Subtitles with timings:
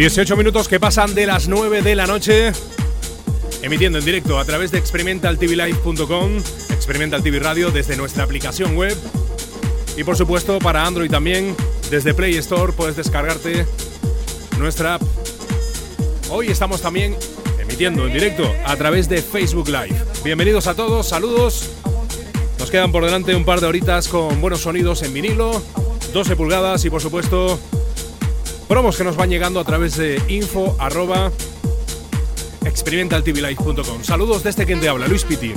[0.00, 2.52] 18 minutos que pasan de las 9 de la noche,
[3.60, 6.38] emitiendo en directo a través de experimentaltvlive.com,
[6.70, 8.96] Experimental TV Radio desde nuestra aplicación web
[9.98, 11.54] y por supuesto para Android también,
[11.90, 13.66] desde Play Store puedes descargarte
[14.58, 15.02] nuestra app.
[16.30, 17.14] Hoy estamos también
[17.60, 20.02] emitiendo en directo a través de Facebook Live.
[20.24, 21.68] Bienvenidos a todos, saludos.
[22.58, 25.62] Nos quedan por delante un par de horitas con buenos sonidos en vinilo,
[26.14, 27.60] 12 pulgadas y por supuesto
[28.70, 31.32] promos que nos van llegando a través de info arroba
[32.64, 34.04] experimentaltvlife.com.
[34.04, 35.52] Saludos desde quien te habla, Luis Piti.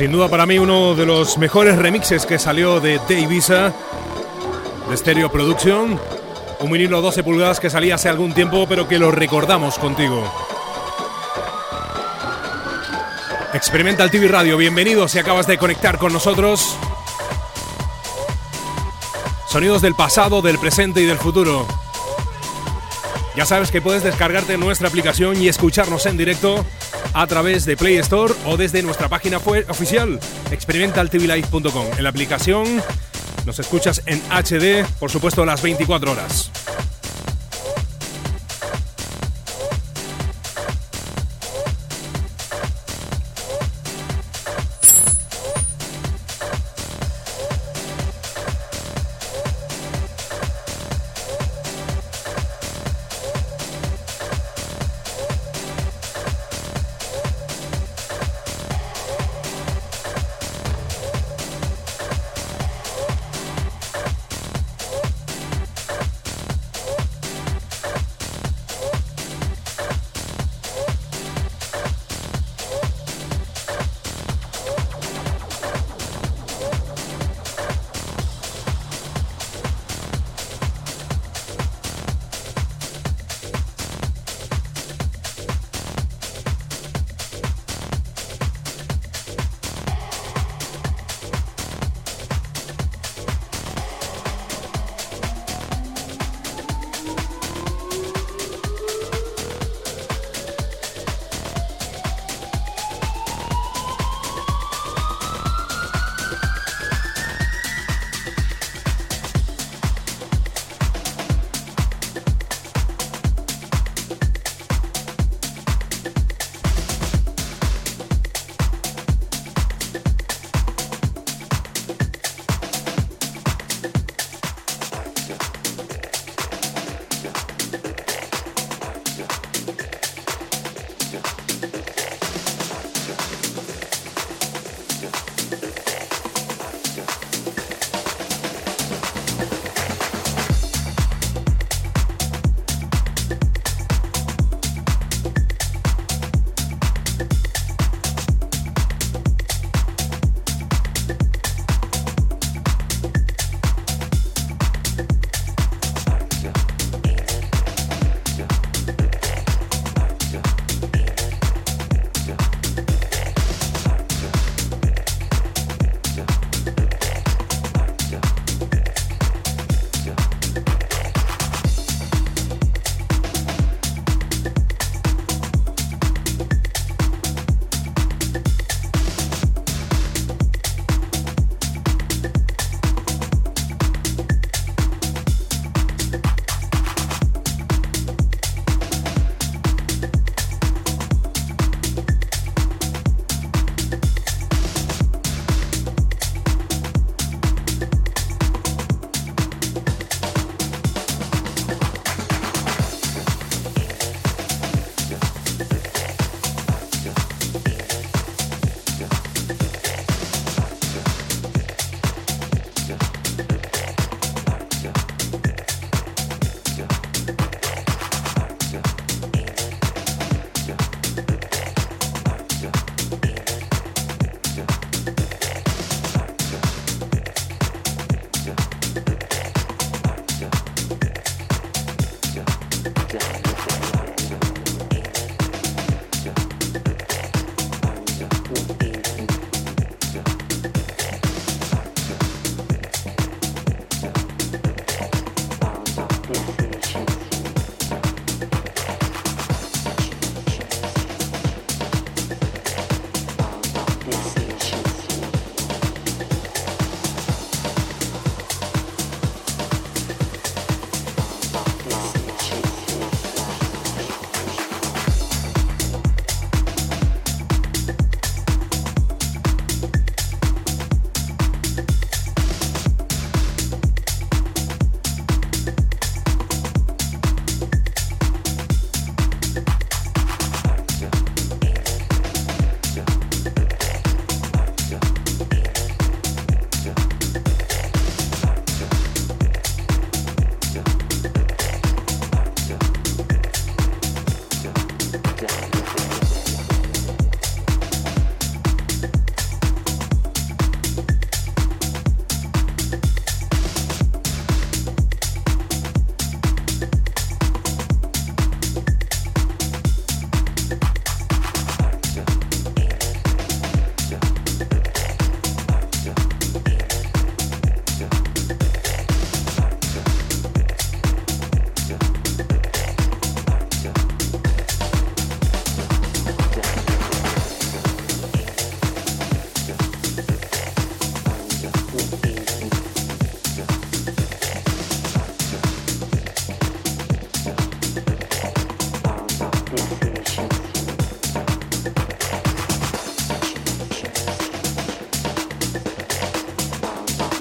[0.00, 3.70] Sin duda para mí uno de los mejores remixes que salió de Davisa,
[4.88, 6.00] de Stereo Production.
[6.60, 10.24] Un vinilo 12 pulgadas que salía hace algún tiempo, pero que lo recordamos contigo.
[13.52, 16.78] Experimental TV Radio, bienvenido si acabas de conectar con nosotros.
[19.50, 21.66] Sonidos del pasado, del presente y del futuro.
[23.36, 26.64] Ya sabes que puedes descargarte nuestra aplicación y escucharnos en directo
[27.12, 30.18] a través de Play Store o desde nuestra página oficial
[30.50, 31.86] experimentaltvlive.com.
[31.96, 32.82] En la aplicación
[33.46, 36.50] nos escuchas en HD, por supuesto, las 24 horas.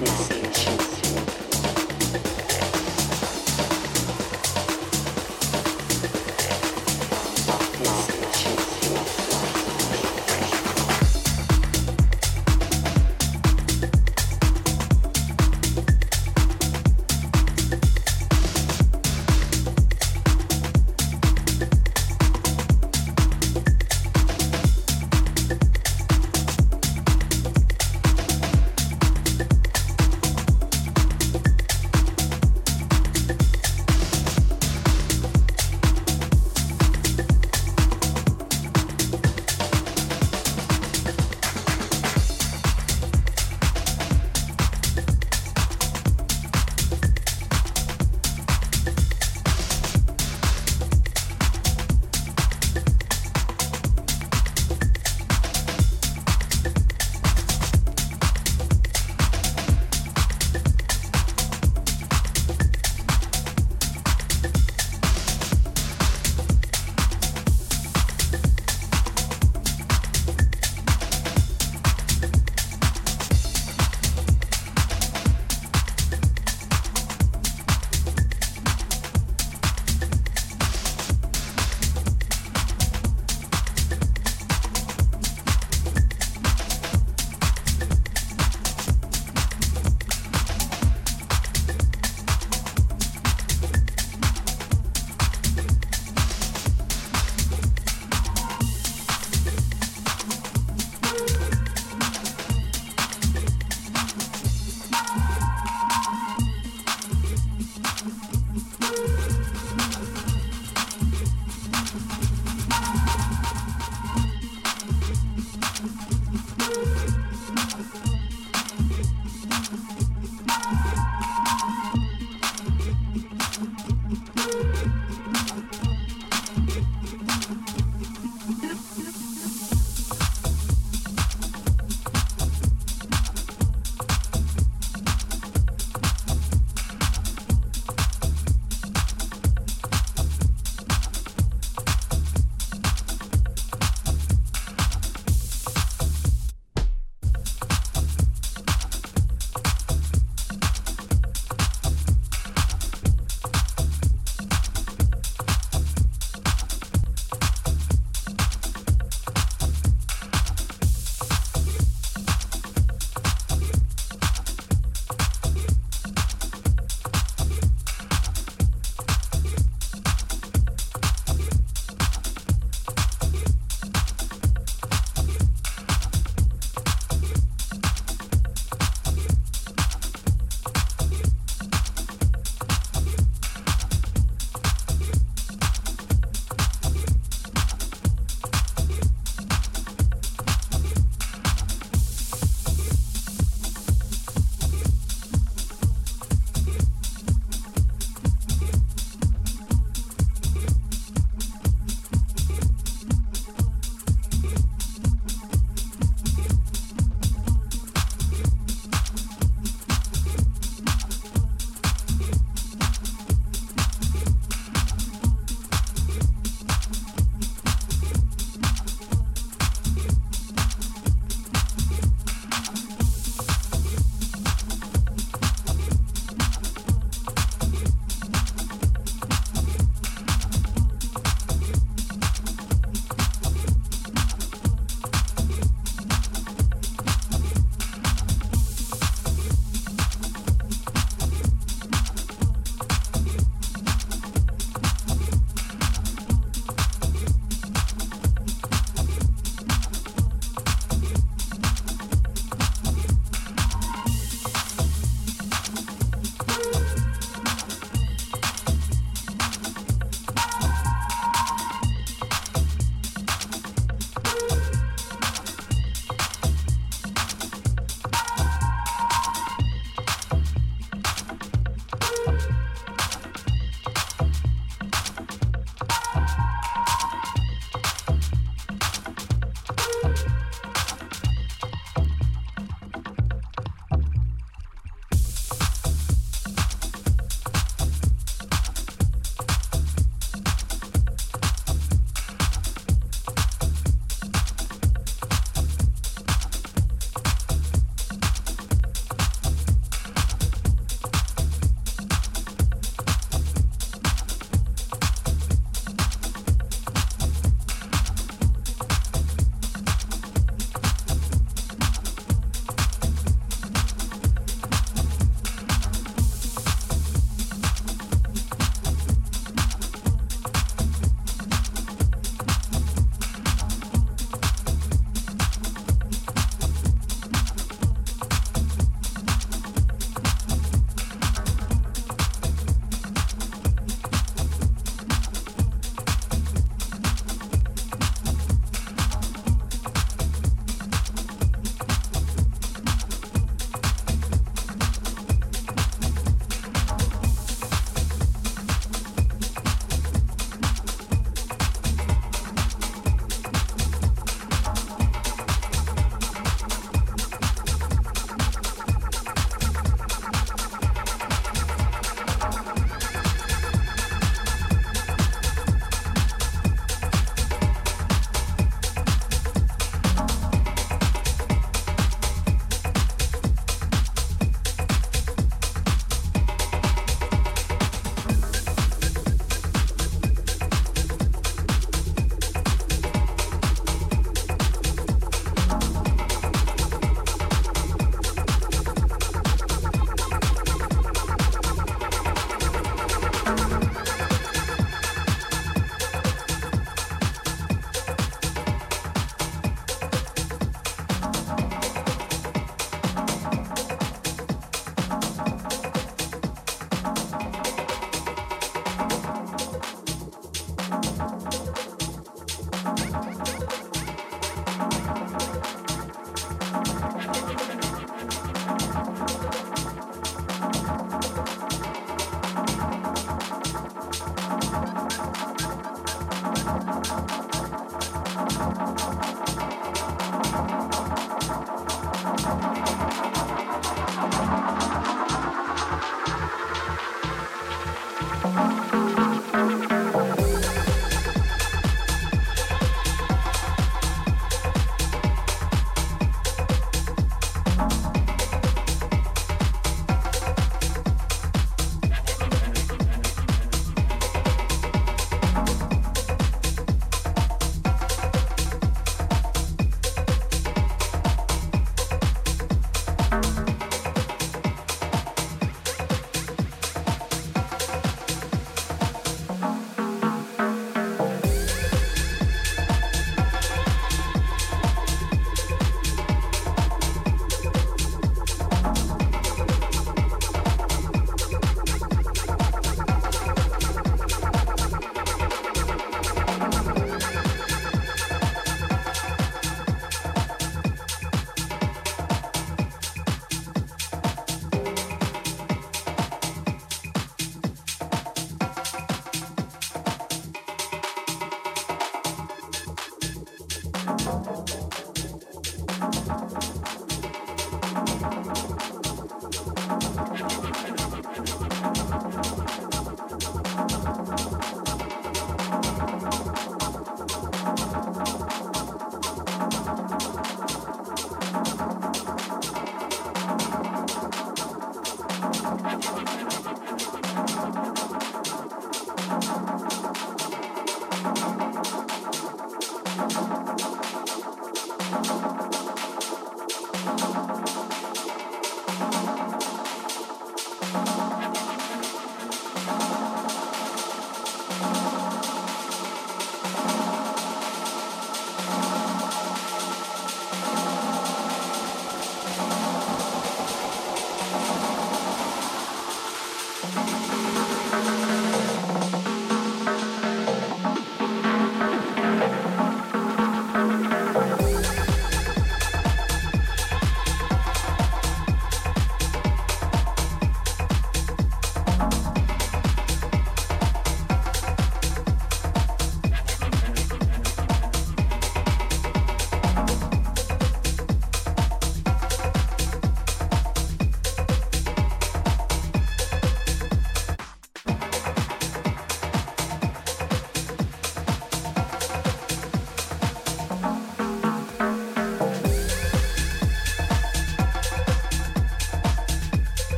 [0.00, 0.39] This.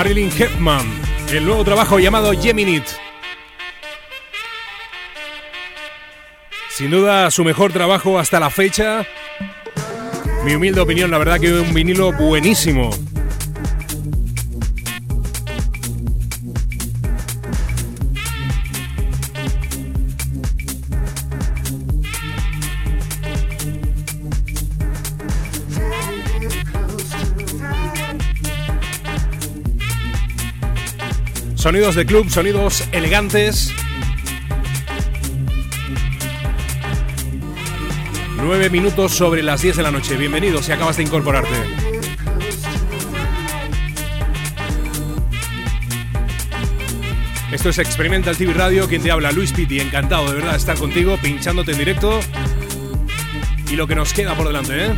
[0.00, 0.86] Marilyn Hepman,
[1.30, 2.84] el nuevo trabajo llamado Geminit.
[6.70, 9.06] Sin duda su mejor trabajo hasta la fecha.
[10.42, 12.88] Mi humilde opinión, la verdad que un vinilo buenísimo.
[31.70, 33.72] Sonidos de club, sonidos elegantes.
[38.38, 40.16] 9 minutos sobre las 10 de la noche.
[40.16, 41.54] Bienvenido si acabas de incorporarte.
[47.52, 50.76] Esto es Experimental TV Radio, quien te habla Luis Pitti, encantado de verdad de estar
[50.76, 52.18] contigo, pinchándote en directo.
[53.70, 54.90] Y lo que nos queda por delante, ¿eh?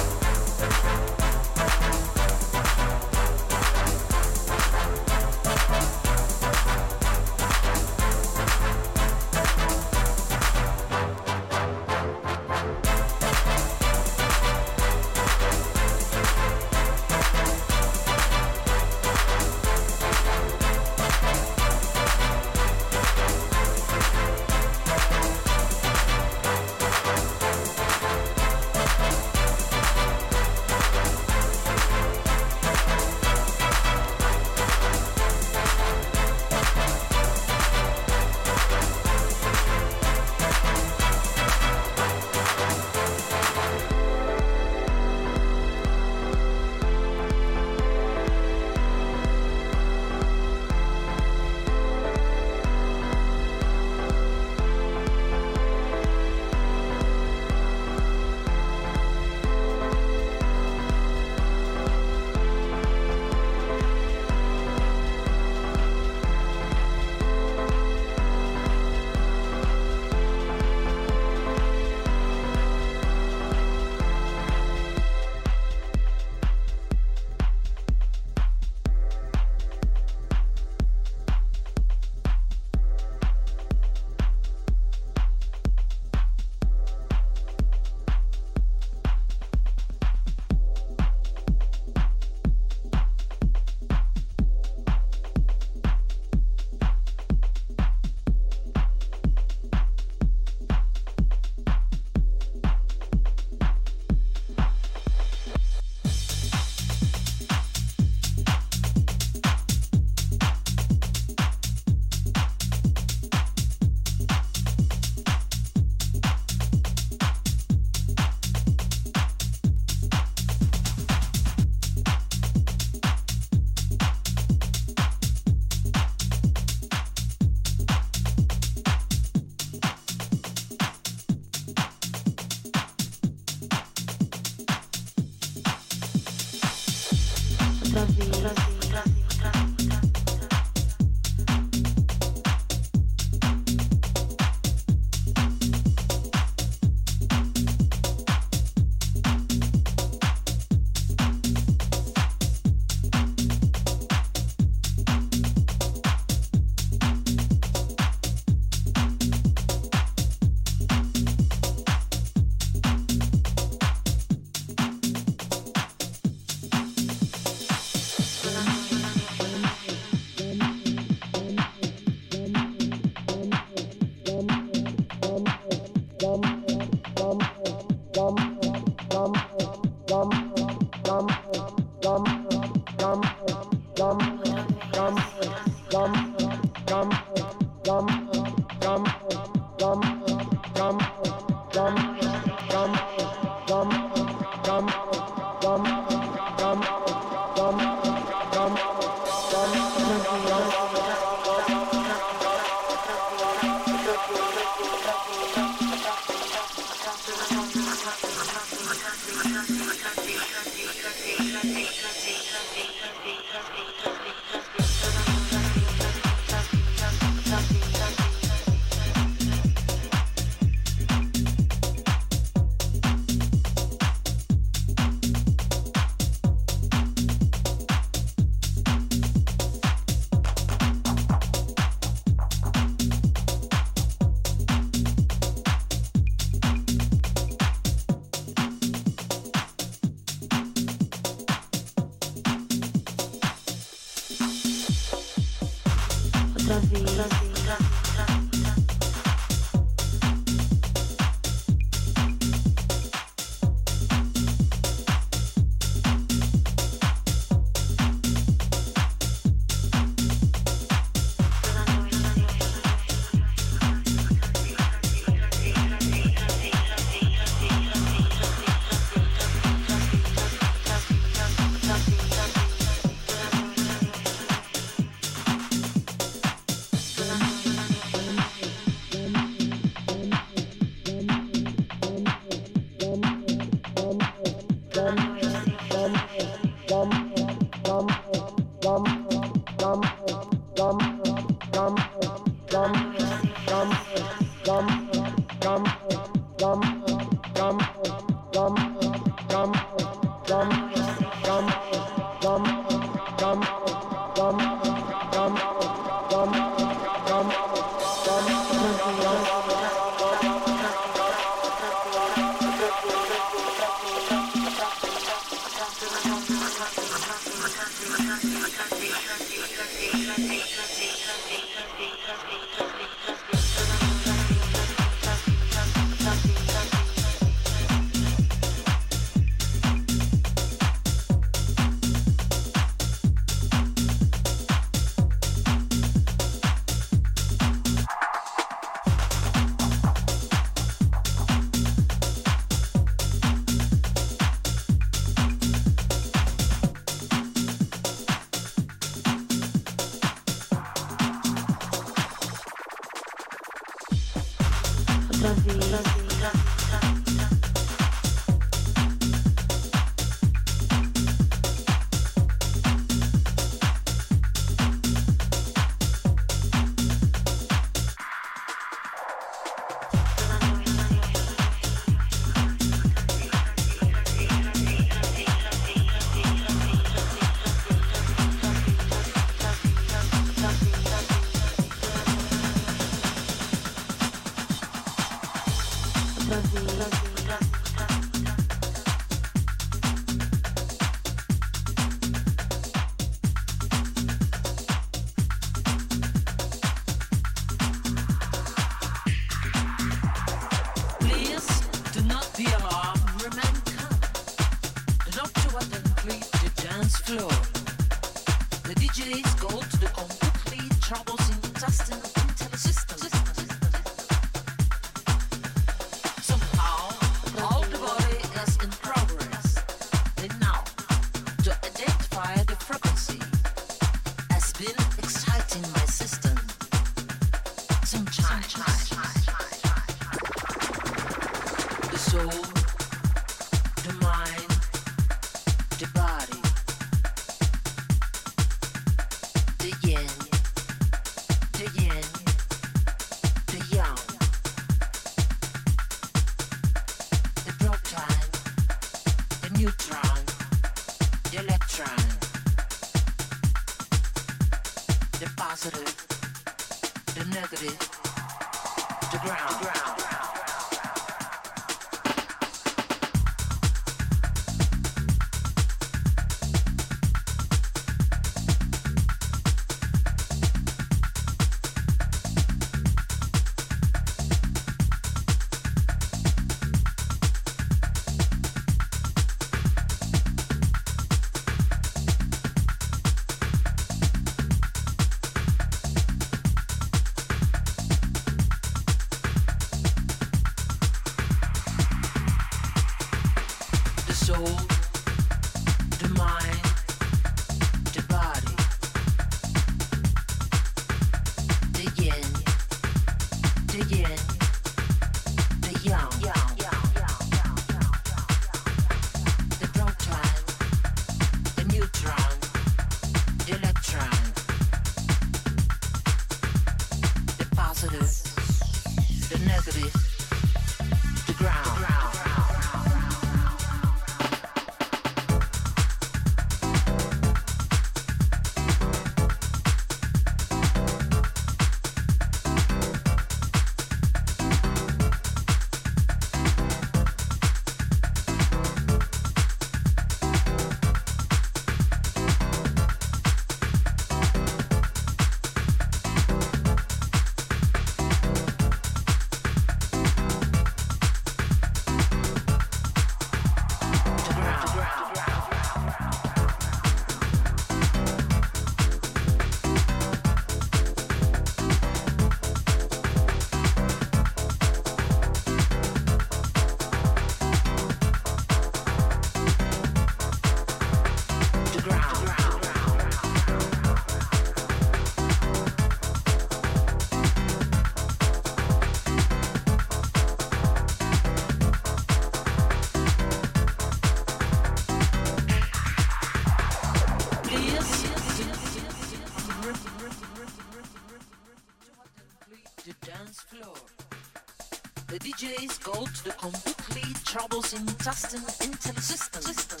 [598.80, 600.00] Intestine system.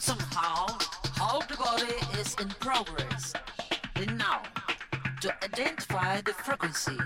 [0.00, 0.66] Somehow,
[1.16, 3.32] how the body is in progress.
[3.96, 4.42] And now,
[5.22, 6.98] to identify the frequency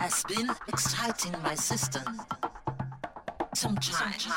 [0.00, 2.20] has been exciting my system.
[3.54, 4.28] Sometimes.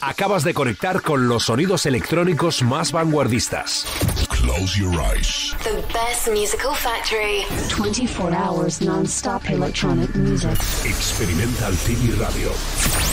[0.00, 4.03] Acabas de conectar con los sonidos electrónicos más vanguardistas.
[4.44, 5.54] Close your eyes.
[5.64, 7.44] The best musical factory.
[7.70, 10.50] 24 hours non-stop electronic music.
[10.84, 13.03] Experimental TV Radio.